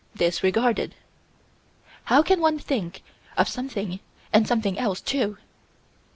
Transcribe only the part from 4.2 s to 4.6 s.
and